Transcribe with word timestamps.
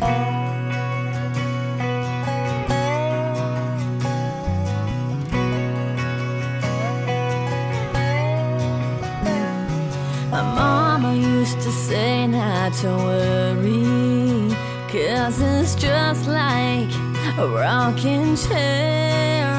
My 0.00 0.06
mama 10.30 11.14
used 11.14 11.60
to 11.62 11.72
say 11.72 12.28
not 12.28 12.74
to 12.74 12.88
worry, 12.88 14.54
cause 14.88 15.40
it's 15.40 15.74
just 15.74 16.28
like 16.28 16.90
a 17.38 17.48
rocking 17.48 18.36
chair. 18.36 19.57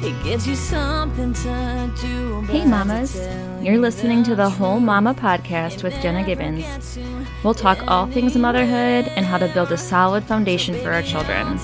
It 0.00 0.22
gives 0.22 0.46
you 0.46 0.54
something 0.54 1.32
to 1.34 1.92
do. 2.00 2.40
Hey, 2.42 2.64
mamas. 2.64 3.16
You're 3.60 3.78
listening 3.78 4.22
to 4.24 4.36
the 4.36 4.48
Whole 4.48 4.78
Mama 4.78 5.12
podcast 5.12 5.82
with 5.82 5.92
Jenna 6.00 6.22
Gibbons. 6.22 6.96
We'll 7.42 7.54
talk 7.54 7.78
all 7.88 8.06
things 8.06 8.36
motherhood 8.36 9.10
and 9.16 9.26
how 9.26 9.38
to 9.38 9.48
build 9.48 9.72
a 9.72 9.76
solid 9.76 10.22
foundation 10.22 10.76
for 10.76 10.92
our 10.92 11.02
children. 11.02 11.58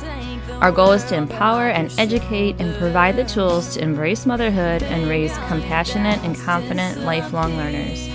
Our 0.60 0.72
goal 0.72 0.90
is 0.90 1.04
to 1.04 1.14
empower 1.14 1.68
and 1.68 1.94
educate 1.96 2.56
and 2.58 2.76
provide 2.76 3.14
the 3.14 3.24
tools 3.24 3.74
to 3.74 3.80
embrace 3.80 4.26
motherhood 4.26 4.82
and 4.82 5.08
raise 5.08 5.38
compassionate 5.46 6.18
and 6.24 6.36
confident 6.36 7.02
lifelong 7.02 7.56
learners. 7.56 8.08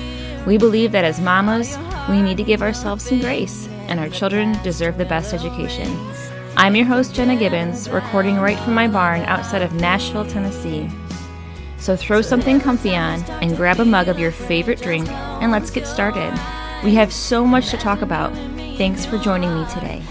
We 0.45 0.57
believe 0.57 0.91
that 0.91 1.05
as 1.05 1.21
mamas, 1.21 1.77
we 2.09 2.21
need 2.21 2.35
to 2.37 2.43
give 2.43 2.61
ourselves 2.61 3.05
some 3.05 3.21
grace, 3.21 3.69
and 3.87 4.01
our 4.01 4.09
children 4.09 4.61
deserve 4.63 4.97
the 4.97 5.05
best 5.05 5.33
education. 5.33 5.87
I'm 6.59 6.75
your 6.75 6.87
host, 6.87 7.15
Jenna 7.15 7.37
Gibbons, 7.37 7.89
recording 7.89 8.35
right 8.35 8.59
from 8.59 8.73
my 8.73 8.89
barn 8.89 9.21
outside 9.21 9.61
of 9.61 9.73
Nashville, 9.75 10.25
Tennessee. 10.25 10.89
So 11.77 11.95
throw 11.95 12.21
something 12.21 12.59
comfy 12.59 12.97
on 12.97 13.23
and 13.41 13.55
grab 13.55 13.79
a 13.79 13.85
mug 13.85 14.09
of 14.09 14.19
your 14.19 14.33
favorite 14.33 14.81
drink, 14.81 15.07
and 15.07 15.53
let's 15.53 15.71
get 15.71 15.87
started. 15.87 16.37
We 16.83 16.95
have 16.95 17.13
so 17.13 17.45
much 17.45 17.69
to 17.69 17.77
talk 17.77 18.01
about. 18.01 18.33
Thanks 18.77 19.05
for 19.05 19.17
joining 19.17 19.55
me 19.55 19.65
today. 19.69 20.03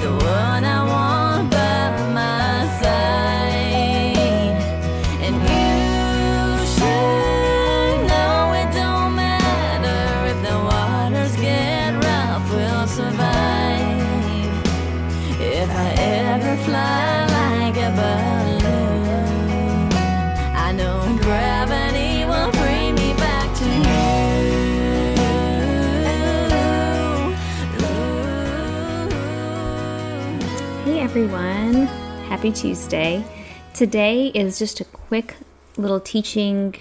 One 0.00 0.64
I 0.64 0.84
want 0.84 1.07
everyone, 31.08 31.86
happy 32.28 32.52
Tuesday. 32.52 33.24
Today 33.72 34.26
is 34.26 34.58
just 34.58 34.78
a 34.78 34.84
quick 34.84 35.36
little 35.78 36.00
teaching, 36.00 36.74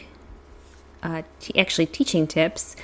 uh, 1.01 1.21
t- 1.39 1.57
actually, 1.57 1.85
teaching 1.85 2.27
tips 2.27 2.75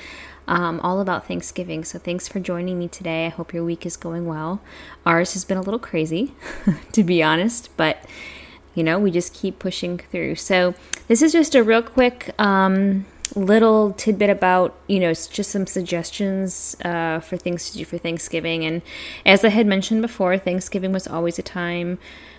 um, 0.48 0.80
all 0.80 1.02
about 1.02 1.28
Thanksgiving. 1.28 1.84
So, 1.84 2.00
thanks 2.00 2.30
for 2.30 2.40
joining 2.40 2.80
me 2.80 2.88
today. 2.88 3.26
I 3.26 3.30
hope 3.30 3.54
your 3.54 3.66
week 3.66 3.86
is 3.86 3.98
going 3.98 4.26
well. 4.26 4.62
Ours 5.06 5.34
has 5.34 5.44
been 5.44 5.58
a 5.58 5.62
little 5.62 5.82
crazy, 5.82 6.34
to 6.94 7.04
be 7.04 7.22
honest, 7.22 7.76
but 7.76 7.98
you 8.74 8.82
know, 8.82 8.98
we 8.98 9.12
just 9.12 9.34
keep 9.34 9.60
pushing 9.60 9.98
through. 9.98 10.36
So, 10.36 10.76
this 11.10 11.22
is 11.22 11.34
just 11.34 11.56
a 11.56 11.62
real 11.62 11.82
quick 11.82 12.34
um, 12.40 13.06
little 13.36 13.94
tidbit 13.94 14.30
about, 14.30 14.76
you 14.88 15.00
know, 15.00 15.14
just 15.14 15.52
some 15.52 15.68
suggestions 15.68 16.76
uh, 16.86 17.20
for 17.20 17.38
things 17.38 17.72
to 17.72 17.78
do 17.78 17.86
for 17.86 17.98
Thanksgiving. 17.98 18.64
And 18.66 18.82
as 19.26 19.44
I 19.44 19.50
had 19.50 19.66
mentioned 19.66 20.02
before, 20.02 20.38
Thanksgiving 20.38 20.92
was 20.92 21.08
always 21.08 21.40
a 21.40 21.44
time 21.44 21.98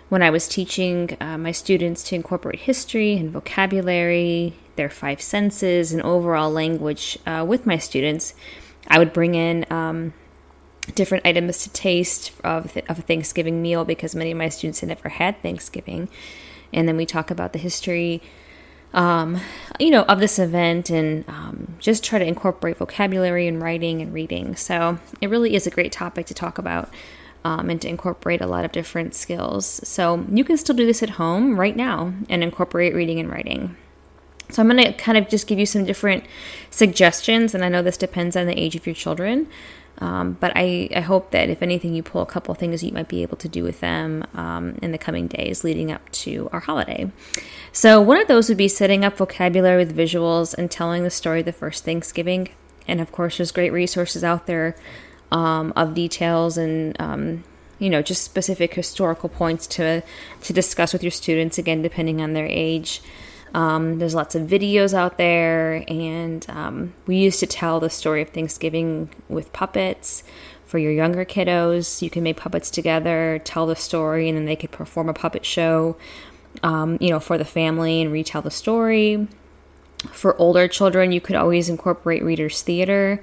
when 0.09 0.23
I 0.23 0.31
was 0.31 0.47
teaching 0.49 1.17
uh, 1.21 1.39
my 1.39 1.53
students 1.53 2.03
to 2.05 2.15
incorporate 2.15 2.61
history 2.61 3.17
and 3.17 3.31
vocabulary, 3.31 4.55
their 4.77 4.91
five 4.91 5.21
senses, 5.21 5.93
and 5.93 6.03
overall 6.03 6.51
language 6.51 7.19
uh, 7.27 7.45
with 7.47 7.67
my 7.67 7.79
students. 7.79 8.35
I 8.87 8.99
would 8.99 9.13
bring 9.13 9.35
in 9.35 9.65
um, 9.71 10.13
different 10.95 11.27
items 11.27 11.63
to 11.63 11.71
taste 11.71 12.33
of, 12.43 12.77
of 12.89 12.99
a 12.99 13.03
Thanksgiving 13.03 13.63
meal 13.63 13.85
because 13.85 14.15
many 14.15 14.31
of 14.31 14.39
my 14.39 14.51
students 14.51 14.81
had 14.81 14.91
never 14.91 15.09
had 15.09 15.41
Thanksgiving. 15.41 16.09
And 16.73 16.87
then 16.87 16.97
we 16.97 17.07
talk 17.07 17.31
about 17.31 17.53
the 17.53 17.59
history, 17.59 18.21
um, 18.95 19.41
you 19.79 19.91
know, 19.91 20.03
of 20.05 20.21
this 20.21 20.39
event 20.39 20.89
and 20.89 21.29
um, 21.29 21.75
just 21.79 22.05
try 22.05 22.19
to 22.19 22.25
incorporate 22.25 22.79
vocabulary 22.79 23.47
and 23.47 23.61
writing 23.61 24.01
and 24.01 24.15
reading. 24.15 24.57
So 24.57 24.99
it 25.21 25.29
really 25.29 25.55
is 25.55 25.67
a 25.67 25.71
great 25.71 25.93
topic 25.93 26.27
to 26.27 26.35
talk 26.35 26.59
about 26.59 26.89
um, 27.45 27.69
and 27.69 27.83
to 27.83 27.89
incorporate 27.89 28.41
a 28.41 28.47
lot 28.47 28.65
of 28.65 28.73
different 28.73 29.15
skills. 29.15 29.67
So 29.87 30.25
you 30.31 30.45
can 30.45 30.57
still 30.57 30.77
do 30.77 30.87
this 30.87 31.03
at 31.03 31.11
home 31.11 31.59
right 31.59 31.77
now 31.77 32.15
and 32.31 32.43
incorporate 32.43 32.95
reading 32.95 33.19
and 33.19 33.29
writing. 33.29 33.77
So 34.51 34.63
I'm 34.63 34.69
going 34.69 34.83
to 34.85 34.93
kind 34.93 35.19
of 35.19 35.29
just 35.29 35.47
give 35.47 35.59
you 35.59 35.67
some 35.67 35.85
different 35.85 36.25
suggestions, 36.71 37.55
and 37.55 37.65
I 37.65 37.69
know 37.69 37.83
this 37.83 37.97
depends 37.97 38.37
on 38.37 38.47
the 38.47 38.59
age 38.59 38.77
of 38.77 38.87
your 38.87 38.95
children. 38.95 39.49
Um, 39.99 40.33
but 40.41 40.53
I, 40.57 40.89
I 40.95 41.01
hope 41.01 41.31
that 41.31 41.49
if 41.49 41.63
anything, 41.63 41.95
you 41.95 42.03
pull 42.03 42.21
a 42.21 42.27
couple 42.27 42.53
things 42.55 42.83
you 42.83 42.93
might 42.93 43.09
be 43.09 43.23
able 43.23 43.37
to 43.39 43.49
do 43.49 43.63
with 43.63 43.81
them 43.81 44.25
um, 44.35 44.77
in 44.83 44.91
the 44.91 44.99
coming 44.99 45.29
days 45.29 45.63
leading 45.63 45.93
up 45.93 46.11
to 46.11 46.49
our 46.53 46.61
holiday. 46.61 47.11
So, 47.73 48.01
one 48.01 48.21
of 48.21 48.27
those 48.27 48.49
would 48.49 48.59
be 48.59 48.69
setting 48.69 49.05
up 49.05 49.17
vocabulary 49.17 49.85
with 49.85 49.97
visuals 49.97 50.53
and 50.53 50.71
telling 50.71 51.05
the 51.05 51.11
story 51.11 51.41
of 51.41 51.47
the 51.47 51.53
first 51.53 51.85
Thanksgiving. 51.85 52.49
And 52.89 53.01
of 53.01 53.13
course, 53.13 53.37
there's 53.37 53.53
great 53.53 53.73
resources 53.73 54.25
out 54.25 54.47
there 54.47 54.77
um, 55.31 55.73
of 55.77 55.95
details 55.95 56.59
and 56.59 57.01
um, 57.01 57.45
you 57.79 57.91
know 57.91 58.03
just 58.03 58.23
specific 58.23 58.75
historical 58.75 59.29
points 59.29 59.67
to 59.67 60.03
to 60.43 60.53
discuss 60.53 60.93
with 60.93 61.03
your 61.03 61.11
students. 61.11 61.57
Again, 61.59 61.83
depending 61.83 62.21
on 62.21 62.33
their 62.33 62.47
age. 62.47 63.01
Um, 63.55 64.01
there's 64.01 64.15
lots 64.15 64.35
of 64.35 64.49
videos 64.49 64.95
out 64.95 65.17
there, 65.17 65.85
and 65.87 66.45
um, 66.49 66.93
we 67.07 67.17
used 67.17 67.39
to 67.41 67.47
tell 67.47 67.79
the 67.79 67.89
story 67.89 68.21
of 68.21 68.31
Thanksgiving 68.31 69.11
with 69.29 69.53
puppets 69.53 70.25
for 70.67 70.79
your 70.79 70.91
younger 70.91 71.25
kiddos. 71.25 72.03
You 72.03 72.11
can 72.11 72.25
make 72.25 72.37
puppets 72.37 72.69
together, 72.69 73.41
tell 73.45 73.67
the 73.67 73.77
story, 73.77 74.29
and 74.29 74.37
then 74.37 74.45
they 74.45 74.57
could 74.57 74.73
perform 74.73 75.09
a 75.09 75.15
puppet 75.15 75.47
show, 75.47 75.97
um, 76.65 76.99
you 77.01 77.11
know, 77.11 77.21
for 77.21 77.39
the 77.39 77.45
family 77.45 78.03
and 78.03 78.13
retell 78.13 78.43
the 78.43 78.51
story. 78.51 79.29
For 80.11 80.37
older 80.37 80.67
children, 80.67 81.13
you 81.13 81.21
could 81.21 81.37
always 81.37 81.69
incorporate 81.69 82.25
readers' 82.25 82.61
theater, 82.61 83.23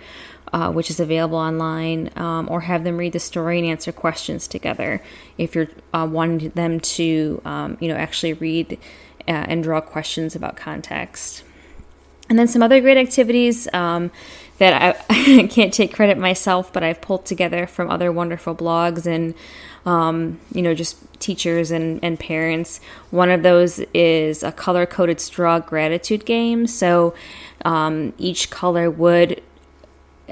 uh, 0.54 0.72
which 0.72 0.90
is 0.90 1.00
available 1.00 1.38
online, 1.38 2.10
um, 2.16 2.48
or 2.50 2.62
have 2.62 2.84
them 2.84 2.98
read 2.98 3.14
the 3.14 3.20
story 3.20 3.60
and 3.60 3.68
answer 3.68 3.92
questions 3.92 4.48
together. 4.48 5.02
If 5.38 5.56
you're 5.56 5.68
uh, 5.94 6.08
wanting 6.10 6.50
them 6.52 6.80
to, 6.80 7.42
um, 7.46 7.78
you 7.82 7.90
know, 7.90 7.96
actually 7.96 8.34
read 8.34 8.80
uh, 9.28 9.32
and 9.48 9.64
draw 9.64 9.82
questions 9.82 10.36
about 10.36 10.56
context. 10.56 11.44
And 12.30 12.40
then 12.40 12.48
some 12.48 12.64
other 12.64 12.80
great 12.80 12.98
activities 12.98 13.68
um, 13.74 14.10
that 14.58 15.06
I, 15.10 15.48
can't 15.48 15.74
take 15.74 15.94
credit 15.94 16.18
myself, 16.18 16.72
but 16.72 16.84
I've 16.84 17.02
pulled 17.02 17.26
together 17.26 17.68
from 17.68 17.90
other 17.90 18.12
wonderful 18.12 18.56
blogs 18.56 19.06
and, 19.06 19.34
um, 19.86 20.40
you 20.54 20.62
know, 20.62 20.74
just 20.74 20.98
teachers 21.20 21.72
and, 21.72 22.00
and 22.04 22.20
parents. 22.20 22.80
One 23.10 23.30
of 23.30 23.44
those 23.44 23.80
is 23.94 24.44
a 24.44 24.52
color 24.52 24.86
coded 24.86 25.20
straw 25.20 25.60
gratitude 25.60 26.26
game. 26.26 26.68
So 26.68 27.14
um, 27.66 28.14
each 28.18 28.50
color 28.50 28.90
would 28.90 29.42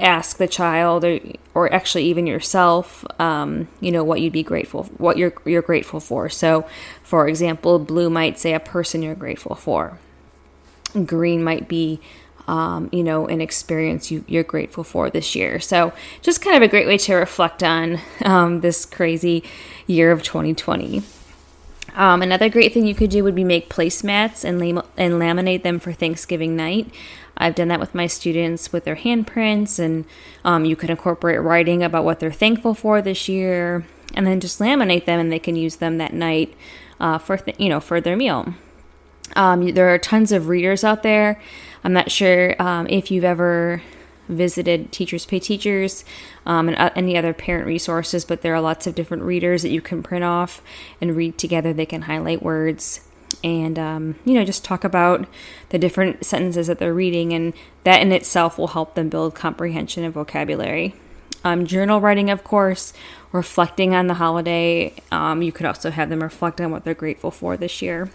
ask 0.00 0.38
the 0.38 0.48
child 0.48 1.04
or, 1.04 1.20
or 1.54 1.72
actually 1.72 2.04
even 2.04 2.26
yourself 2.26 3.04
um, 3.20 3.68
you 3.80 3.90
know 3.92 4.04
what 4.04 4.20
you'd 4.20 4.32
be 4.32 4.42
grateful 4.42 4.84
what 4.98 5.16
you're 5.16 5.32
you're 5.44 5.62
grateful 5.62 6.00
for. 6.00 6.28
So 6.28 6.66
for 7.02 7.28
example 7.28 7.78
blue 7.78 8.10
might 8.10 8.38
say 8.38 8.54
a 8.54 8.60
person 8.60 9.02
you're 9.02 9.14
grateful 9.14 9.54
for. 9.54 9.98
Green 11.06 11.42
might 11.44 11.68
be 11.68 12.00
um, 12.48 12.88
you 12.92 13.04
know 13.04 13.26
an 13.26 13.40
experience 13.40 14.10
you, 14.10 14.24
you're 14.26 14.42
grateful 14.42 14.84
for 14.84 15.10
this 15.10 15.34
year. 15.34 15.60
So 15.60 15.92
just 16.22 16.42
kind 16.42 16.56
of 16.56 16.62
a 16.62 16.68
great 16.68 16.86
way 16.86 16.98
to 16.98 17.14
reflect 17.14 17.62
on 17.62 18.00
um, 18.24 18.60
this 18.60 18.84
crazy 18.84 19.44
year 19.86 20.10
of 20.10 20.22
2020 20.22 21.02
um, 21.94 22.22
another 22.22 22.48
great 22.48 22.72
thing 22.72 22.86
you 22.86 22.94
could 22.94 23.10
do 23.10 23.24
would 23.24 23.34
be 23.34 23.44
make 23.44 23.68
placemats 23.68 24.44
and, 24.44 24.58
lam- 24.58 24.86
and 24.96 25.14
laminate 25.14 25.62
them 25.62 25.78
for 25.78 25.92
Thanksgiving 25.92 26.56
night. 26.56 26.92
I've 27.36 27.54
done 27.54 27.68
that 27.68 27.80
with 27.80 27.94
my 27.94 28.06
students 28.06 28.72
with 28.72 28.84
their 28.84 28.96
handprints, 28.96 29.78
and 29.78 30.04
um, 30.44 30.64
you 30.64 30.76
could 30.76 30.90
incorporate 30.90 31.40
writing 31.40 31.82
about 31.82 32.04
what 32.04 32.20
they're 32.20 32.30
thankful 32.30 32.74
for 32.74 33.00
this 33.00 33.28
year, 33.28 33.86
and 34.14 34.26
then 34.26 34.40
just 34.40 34.60
laminate 34.60 35.06
them, 35.06 35.18
and 35.18 35.32
they 35.32 35.38
can 35.38 35.56
use 35.56 35.76
them 35.76 35.98
that 35.98 36.12
night 36.12 36.54
uh, 37.00 37.18
for 37.18 37.38
th- 37.38 37.58
you 37.58 37.68
know 37.68 37.80
for 37.80 38.00
their 38.00 38.16
meal. 38.16 38.54
Um, 39.36 39.72
there 39.72 39.88
are 39.92 39.98
tons 39.98 40.32
of 40.32 40.48
readers 40.48 40.84
out 40.84 41.02
there. 41.02 41.40
I'm 41.82 41.92
not 41.92 42.10
sure 42.10 42.60
um, 42.60 42.86
if 42.88 43.10
you've 43.10 43.24
ever 43.24 43.82
visited 44.30 44.92
Teachers 44.92 45.26
Pay 45.26 45.40
Teachers 45.40 46.04
um, 46.46 46.68
and 46.68 46.78
uh, 46.78 46.90
any 46.96 47.16
other 47.16 47.32
parent 47.32 47.66
resources, 47.66 48.24
but 48.24 48.42
there 48.42 48.54
are 48.54 48.60
lots 48.60 48.86
of 48.86 48.94
different 48.94 49.22
readers 49.24 49.62
that 49.62 49.70
you 49.70 49.80
can 49.80 50.02
print 50.02 50.24
off 50.24 50.62
and 51.00 51.16
read 51.16 51.38
together. 51.38 51.72
They 51.72 51.86
can 51.86 52.02
highlight 52.02 52.42
words. 52.42 53.00
and 53.44 53.78
um, 53.78 54.16
you 54.24 54.34
know 54.34 54.44
just 54.44 54.64
talk 54.64 54.84
about 54.84 55.26
the 55.70 55.78
different 55.78 56.24
sentences 56.24 56.66
that 56.66 56.78
they're 56.78 56.94
reading 56.94 57.32
and 57.32 57.54
that 57.84 58.02
in 58.02 58.12
itself 58.12 58.58
will 58.58 58.68
help 58.68 58.94
them 58.94 59.08
build 59.08 59.34
comprehension 59.34 60.04
and 60.04 60.12
vocabulary 60.12 60.94
um, 61.44 61.64
journal 61.64 62.00
writing 62.00 62.28
of 62.28 62.42
course 62.42 62.92
reflecting 63.32 63.94
on 63.94 64.08
the 64.08 64.14
holiday 64.14 64.92
um, 65.12 65.42
you 65.42 65.52
could 65.52 65.64
also 65.64 65.90
have 65.90 66.08
them 66.10 66.22
reflect 66.22 66.60
on 66.60 66.70
what 66.70 66.84
they're 66.84 66.92
grateful 66.94 67.30
for 67.30 67.56
this 67.56 67.80
year 67.80 68.10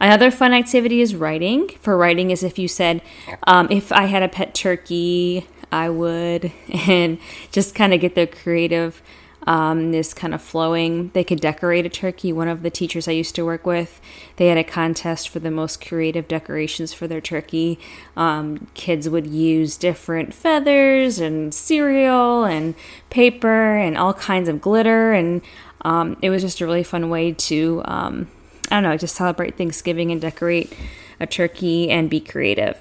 another 0.00 0.30
fun 0.30 0.52
activity 0.52 1.00
is 1.00 1.14
writing 1.14 1.68
for 1.80 1.96
writing 1.96 2.30
is 2.30 2.42
if 2.42 2.58
you 2.58 2.68
said 2.68 3.02
um, 3.46 3.68
if 3.70 3.92
i 3.92 4.04
had 4.04 4.22
a 4.22 4.28
pet 4.28 4.54
turkey 4.54 5.46
i 5.70 5.88
would 5.88 6.52
and 6.88 7.18
just 7.50 7.74
kind 7.74 7.92
of 7.94 8.00
get 8.00 8.14
their 8.14 8.26
creative 8.26 9.02
um, 9.46 9.92
this 9.92 10.14
kind 10.14 10.34
of 10.34 10.42
flowing. 10.42 11.10
They 11.14 11.24
could 11.24 11.40
decorate 11.40 11.86
a 11.86 11.88
turkey. 11.88 12.32
One 12.32 12.48
of 12.48 12.62
the 12.62 12.70
teachers 12.70 13.08
I 13.08 13.12
used 13.12 13.34
to 13.36 13.44
work 13.44 13.66
with, 13.66 14.00
they 14.36 14.48
had 14.48 14.58
a 14.58 14.64
contest 14.64 15.28
for 15.28 15.40
the 15.40 15.50
most 15.50 15.84
creative 15.84 16.28
decorations 16.28 16.92
for 16.92 17.08
their 17.08 17.20
turkey. 17.20 17.78
Um, 18.16 18.68
kids 18.74 19.08
would 19.08 19.26
use 19.26 19.76
different 19.76 20.34
feathers 20.34 21.18
and 21.18 21.52
cereal 21.52 22.44
and 22.44 22.74
paper 23.10 23.76
and 23.76 23.96
all 23.98 24.14
kinds 24.14 24.48
of 24.48 24.60
glitter, 24.60 25.12
and 25.12 25.42
um, 25.82 26.16
it 26.22 26.30
was 26.30 26.42
just 26.42 26.60
a 26.60 26.66
really 26.66 26.84
fun 26.84 27.10
way 27.10 27.32
to, 27.32 27.82
um, 27.84 28.28
I 28.72 28.76
don't 28.76 28.84
know, 28.84 28.96
just 28.96 29.14
celebrate 29.14 29.58
Thanksgiving 29.58 30.10
and 30.10 30.18
decorate 30.18 30.72
a 31.20 31.26
turkey 31.26 31.90
and 31.90 32.08
be 32.08 32.20
creative. 32.20 32.78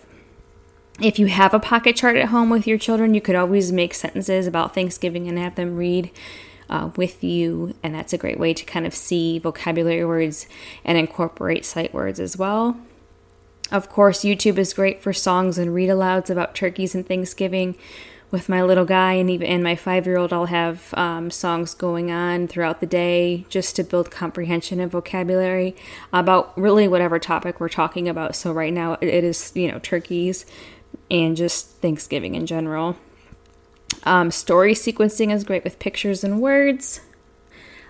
If 1.02 1.20
you 1.20 1.26
have 1.26 1.54
a 1.54 1.60
pocket 1.60 1.98
chart 1.98 2.16
at 2.16 2.30
home 2.30 2.50
with 2.50 2.66
your 2.66 2.78
children, 2.78 3.14
you 3.14 3.20
could 3.20 3.36
always 3.36 3.74
make 3.74 3.94
sentences 3.94 4.48
about 4.48 4.74
Thanksgiving 4.74 5.28
and 5.28 5.38
have 5.38 5.56
them 5.56 5.76
read 5.76 6.10
uh, 6.70 6.92
with 6.96 7.26
you, 7.26 7.76
and 7.84 7.94
that's 7.94 8.14
a 8.14 8.18
great 8.18 8.40
way 8.40 8.54
to 8.54 8.64
kind 8.64 8.88
of 8.88 8.96
see 8.96 9.38
vocabulary 9.38 10.06
words 10.06 10.48
and 10.86 10.98
incorporate 10.98 11.66
sight 11.66 11.94
words 11.94 12.22
as 12.22 12.38
well. 12.38 12.80
Of 13.70 13.90
course, 13.90 14.22
YouTube 14.22 14.58
is 14.58 14.74
great 14.74 15.02
for 15.02 15.12
songs 15.12 15.58
and 15.58 15.76
read 15.76 15.90
alouds 15.90 16.30
about 16.30 16.56
turkeys 16.56 16.96
and 16.96 17.06
Thanksgiving. 17.06 17.76
With 18.32 18.48
my 18.48 18.64
little 18.64 18.86
guy 18.86 19.14
and 19.14 19.30
even 19.30 19.46
and 19.48 19.62
my 19.62 19.76
five 19.76 20.06
year 20.06 20.18
old, 20.18 20.32
I'll 20.32 20.46
have 20.46 20.94
um, 20.94 21.30
songs 21.30 21.74
going 21.74 22.12
on 22.12 22.48
throughout 22.48 22.80
the 22.80 22.86
day 22.86 23.46
just 23.50 23.76
to 23.76 23.84
build 23.84 24.10
comprehension 24.10 24.80
and 24.80 24.90
vocabulary 24.90 25.76
about 26.14 26.58
really 26.58 26.88
whatever 26.88 27.20
topic 27.20 27.60
we're 27.60 27.68
talking 27.68 28.08
about. 28.08 28.38
So 28.38 28.54
right 28.54 28.74
now 28.74 28.94
it 29.02 29.24
is 29.24 29.52
you 29.54 29.70
know 29.70 29.80
turkeys 29.80 30.46
and 31.10 31.36
just 31.36 31.72
Thanksgiving 31.82 32.36
in 32.36 32.46
general. 32.46 32.96
Um, 34.04 34.32
story 34.32 34.74
sequencing 34.74 35.32
is 35.34 35.44
great 35.44 35.66
with 35.66 35.78
pictures 35.78 36.24
and 36.24 36.42
words. 36.42 37.02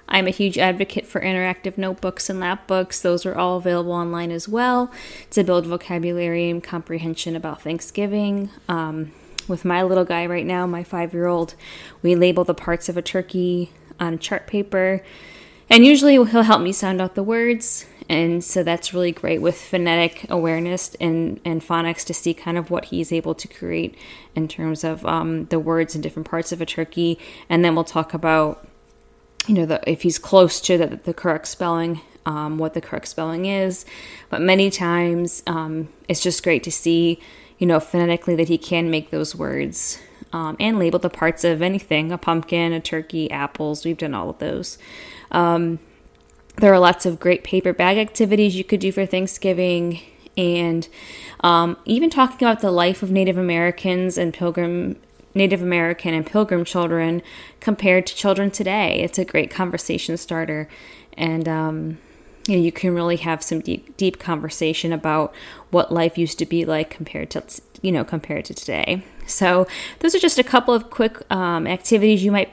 I'm 0.10 0.28
a 0.28 0.32
huge 0.32 0.58
advocate 0.58 1.06
for 1.06 1.22
interactive 1.22 1.78
notebooks 1.78 2.30
and 2.30 2.40
lap 2.40 2.68
books. 2.68 3.00
Those 3.02 3.26
are 3.26 3.36
all 3.36 3.58
available 3.58 3.94
online 3.94 4.30
as 4.32 4.48
well 4.50 4.92
to 5.30 5.44
build 5.44 5.66
vocabulary 5.66 6.50
and 6.50 6.62
comprehension 6.62 7.36
about 7.36 7.62
Thanksgiving. 7.62 8.50
Um, 8.68 9.14
with 9.48 9.66
my 9.66 9.84
little 9.84 10.06
guy 10.06 10.26
right 10.26 10.46
now, 10.46 10.66
my 10.66 10.84
five 10.84 11.14
year 11.14 11.28
old, 11.28 11.56
we 12.02 12.16
label 12.16 12.44
the 12.44 12.54
parts 12.54 12.90
of 12.90 12.98
a 12.98 13.02
turkey 13.02 13.72
on 14.00 14.20
chart 14.20 14.48
paper. 14.48 15.04
And 15.70 15.86
usually 15.86 16.14
he'll 16.14 16.44
help 16.44 16.62
me 16.62 16.74
sound 16.74 17.02
out 17.02 17.16
the 17.16 17.24
words 17.24 17.86
and 18.12 18.44
so 18.44 18.62
that's 18.62 18.94
really 18.94 19.14
great 19.14 19.42
with 19.42 19.56
phonetic 19.56 20.26
awareness 20.30 20.96
and, 20.96 21.40
and 21.46 21.62
phonics 21.62 22.04
to 22.08 22.14
see 22.14 22.34
kind 22.34 22.58
of 22.58 22.70
what 22.70 22.84
he's 22.86 23.14
able 23.14 23.34
to 23.36 23.48
create 23.48 23.96
in 24.36 24.50
terms 24.50 24.84
of 24.84 25.06
um, 25.06 25.46
the 25.46 25.62
words 25.62 25.96
in 25.96 26.02
different 26.02 26.30
parts 26.30 26.52
of 26.52 26.60
a 26.60 26.66
turkey. 26.66 27.18
And 27.48 27.64
then 27.64 27.74
we'll 27.74 27.86
talk 27.86 28.14
about, 28.14 28.68
you 29.48 29.54
know, 29.54 29.66
the, 29.66 29.90
if 29.90 30.02
he's 30.02 30.20
close 30.20 30.60
to 30.60 30.78
the, 30.78 30.88
the 30.98 31.14
correct 31.14 31.48
spelling, 31.48 32.02
um, 32.26 32.58
what 32.58 32.74
the 32.74 32.82
correct 32.82 33.08
spelling 33.08 33.46
is. 33.46 33.86
But 34.30 34.42
many 34.42 34.70
times 34.70 35.42
um, 35.48 35.88
it's 36.10 36.22
just 36.22 36.44
great 36.44 36.64
to 36.64 36.72
see, 36.72 37.18
you 37.62 37.68
know, 37.68 37.80
phonetically 37.80 38.36
that 38.36 38.48
he 38.48 38.58
can 38.58 38.90
make 38.90 39.12
those 39.12 39.36
words 39.36 40.00
um, 40.34 40.58
and 40.60 40.80
label 40.80 40.98
the 40.98 41.12
parts 41.12 41.44
of 41.44 41.62
anything 41.62 42.12
a 42.12 42.18
pumpkin, 42.18 42.74
a 42.74 42.80
turkey, 42.80 43.30
apples. 43.30 43.86
We've 43.86 44.00
done 44.00 44.16
all 44.16 44.32
of 44.32 44.40
those. 44.40 44.80
Um, 45.30 45.78
there 46.56 46.74
are 46.74 46.80
lots 46.80 47.06
of 47.06 47.20
great 47.20 47.44
paper 47.44 47.72
bag 47.72 48.00
activities 48.00 48.56
you 48.56 48.64
could 48.64 48.80
do 48.80 48.92
for 48.92 49.06
Thanksgiving, 49.06 50.02
and 50.36 50.88
um, 51.42 51.78
even 51.86 52.10
talking 52.10 52.48
about 52.48 52.62
the 52.62 52.72
life 52.72 53.04
of 53.04 53.12
Native 53.12 53.38
Americans 53.38 54.18
and 54.18 54.34
Pilgrim 54.34 54.96
Native 55.36 55.62
American 55.62 56.16
and 56.16 56.26
Pilgrim 56.26 56.66
children 56.66 57.22
compared 57.60 58.08
to 58.08 58.16
children 58.16 58.50
today. 58.50 59.02
It's 59.02 59.20
a 59.20 59.24
great 59.24 59.52
conversation 59.52 60.18
starter, 60.18 60.68
and 61.16 61.48
um, 61.48 62.00
you, 62.48 62.58
know, 62.58 62.64
you 62.64 62.72
can 62.72 62.94
really 62.94 63.18
have 63.18 63.44
some 63.44 63.60
deep, 63.60 63.96
deep 63.98 64.20
conversation 64.20 64.92
about 64.92 65.34
what 65.70 65.92
life 65.92 66.18
used 66.18 66.40
to 66.40 66.46
be 66.46 66.66
like 66.66 66.90
compared 66.90 67.30
to 67.32 67.44
you 67.82 67.92
know 67.92 68.04
compared 68.04 68.46
to 68.46 68.54
today. 68.54 69.04
So 69.26 69.68
those 70.00 70.16
are 70.16 70.20
just 70.20 70.40
a 70.40 70.44
couple 70.44 70.74
of 70.74 70.90
quick 70.90 71.18
um, 71.32 71.68
activities 71.68 72.24
you 72.24 72.32
might 72.32 72.50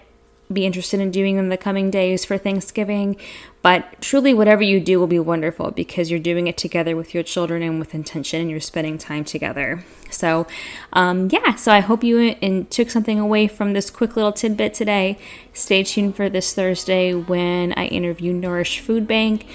be 0.50 0.64
interested 0.64 1.00
in 1.00 1.10
doing 1.10 1.36
in 1.36 1.50
the 1.50 1.56
coming 1.58 1.90
days 1.90 2.24
for 2.24 2.38
Thanksgiving. 2.38 3.16
But 3.60 4.00
truly, 4.00 4.32
whatever 4.32 4.62
you 4.62 4.80
do 4.80 4.98
will 4.98 5.06
be 5.06 5.18
wonderful 5.18 5.72
because 5.72 6.10
you're 6.10 6.20
doing 6.20 6.46
it 6.46 6.56
together 6.56 6.96
with 6.96 7.12
your 7.12 7.22
children 7.22 7.62
and 7.62 7.78
with 7.78 7.94
intention, 7.94 8.40
and 8.40 8.50
you're 8.50 8.60
spending 8.60 8.96
time 8.96 9.24
together. 9.24 9.84
So, 10.10 10.46
um, 10.94 11.28
yeah, 11.30 11.56
so 11.56 11.72
I 11.72 11.80
hope 11.80 12.02
you 12.02 12.36
in, 12.40 12.66
took 12.66 12.88
something 12.88 13.18
away 13.18 13.46
from 13.46 13.74
this 13.74 13.90
quick 13.90 14.16
little 14.16 14.32
tidbit 14.32 14.72
today. 14.72 15.18
Stay 15.52 15.82
tuned 15.82 16.16
for 16.16 16.30
this 16.30 16.54
Thursday 16.54 17.12
when 17.12 17.74
I 17.74 17.86
interview 17.86 18.32
Nourish 18.32 18.78
Food 18.78 19.06
Bank 19.06 19.46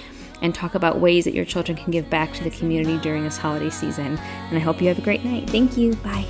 and 0.44 0.54
talk 0.54 0.74
about 0.74 1.00
ways 1.00 1.24
that 1.24 1.32
your 1.32 1.46
children 1.46 1.74
can 1.74 1.90
give 1.90 2.10
back 2.10 2.34
to 2.34 2.44
the 2.44 2.50
community 2.50 2.98
during 2.98 3.24
this 3.24 3.38
holiday 3.38 3.70
season. 3.70 4.18
And 4.18 4.58
I 4.58 4.60
hope 4.60 4.82
you 4.82 4.88
have 4.88 4.98
a 4.98 5.02
great 5.02 5.24
night. 5.24 5.48
Thank 5.48 5.78
you. 5.78 5.94
Bye. 5.96 6.26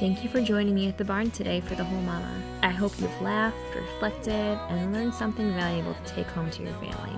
Thank 0.00 0.24
you 0.24 0.28
for 0.28 0.40
joining 0.40 0.74
me 0.74 0.88
at 0.88 0.98
the 0.98 1.04
barn 1.04 1.30
today 1.30 1.60
for 1.60 1.76
the 1.76 1.84
Whole 1.84 2.00
Mama. 2.00 2.42
I 2.64 2.70
hope 2.70 3.00
you've 3.00 3.22
laughed, 3.22 3.56
reflected, 3.76 4.32
and 4.32 4.92
learned 4.92 5.14
something 5.14 5.54
valuable 5.54 5.94
to 5.94 6.12
take 6.12 6.26
home 6.26 6.50
to 6.50 6.62
your 6.64 6.72
family. 6.72 7.16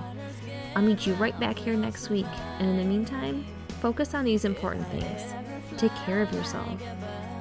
I'll 0.75 0.83
meet 0.83 1.07
you 1.07 1.15
right 1.15 1.37
back 1.39 1.57
here 1.57 1.75
next 1.75 2.11
week, 2.11 2.27
and 2.59 2.69
in 2.69 2.77
the 2.77 2.83
meantime, 2.83 3.43
focus 3.81 4.13
on 4.13 4.23
these 4.23 4.45
important 4.45 4.87
things. 4.89 5.33
Take 5.77 5.93
care 6.05 6.21
of 6.21 6.31
yourself, 6.31 6.81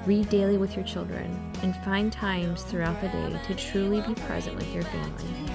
read 0.07 0.29
daily 0.29 0.59
with 0.59 0.75
your 0.75 0.85
children, 0.85 1.41
and 1.63 1.77
find 1.85 2.13
times 2.13 2.63
throughout 2.63 3.01
the 3.01 3.09
day 3.09 3.41
to 3.47 3.55
truly 3.55 4.01
be 4.01 4.15
present 4.23 4.57
with 4.57 4.73
your 4.75 4.83
family. 4.83 5.53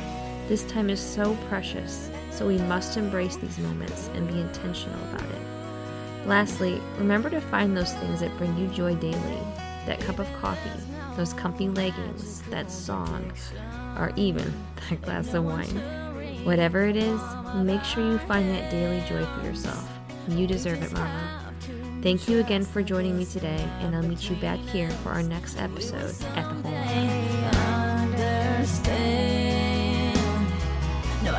This 0.48 0.64
time 0.64 0.90
is 0.90 1.00
so 1.02 1.36
precious, 1.50 2.10
so 2.32 2.48
we 2.48 2.58
must 2.58 2.98
embrace 2.98 3.36
these 3.36 3.60
moments 3.60 4.10
and 4.14 4.28
be 4.28 4.40
intentional 4.40 5.00
about 5.10 5.30
it. 5.30 6.28
Lastly, 6.28 6.82
remember 6.98 7.30
to 7.30 7.42
find 7.42 7.76
those 7.76 7.94
things 7.96 8.22
that 8.22 8.36
bring 8.38 8.58
you 8.58 8.68
joy 8.68 8.96
daily 8.96 9.40
that 9.86 10.00
cup 10.02 10.20
of 10.20 10.32
coffee, 10.40 10.70
those 11.16 11.34
comfy 11.34 11.68
leggings, 11.68 12.42
that 12.44 12.70
song, 12.70 13.32
or 13.98 14.12
even 14.16 14.54
that 14.90 15.02
glass 15.02 15.34
of 15.34 15.44
wine. 15.44 16.46
Whatever 16.46 16.86
it 16.86 16.96
is, 16.96 17.20
make 17.56 17.84
sure 17.84 18.04
you 18.04 18.20
find 18.20 18.50
that 18.52 18.72
daily 18.72 19.02
joy 19.10 19.26
for 19.26 19.46
yourself. 19.46 19.90
You 20.28 20.48
deserve 20.48 20.84
it, 20.84 20.94
Mama. 20.94 21.49
Thank 22.02 22.30
you 22.30 22.40
again 22.40 22.64
for 22.64 22.82
joining 22.82 23.18
me 23.18 23.26
today, 23.26 23.68
and 23.82 23.94
I'll 23.94 24.04
meet 24.04 24.30
you 24.30 24.36
back 24.38 24.58
here 24.60 24.90
for 24.90 25.10
our 25.10 25.22
next 25.22 25.60
episode 25.60 26.16
at 26.36 26.48
the 26.64 26.70
Home. 26.70 26.74
No, 31.24 31.34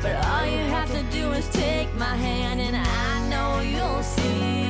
but 0.00 0.14
all 0.26 0.46
you 0.46 0.58
have 0.70 0.90
to 0.92 1.02
do 1.10 1.32
is 1.32 1.48
take 1.50 1.92
my 1.96 2.14
hand, 2.16 2.60
and 2.60 2.76
I 2.76 3.28
know 3.28 3.60
you'll 3.60 4.02
see. 4.02 4.69